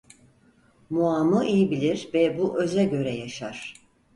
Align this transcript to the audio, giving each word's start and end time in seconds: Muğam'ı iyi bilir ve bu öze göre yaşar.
Muğam'ı 0.89 1.45
iyi 1.45 1.71
bilir 1.71 2.09
ve 2.13 2.37
bu 2.37 2.57
öze 2.63 2.85
göre 2.85 3.15
yaşar. 3.15 3.73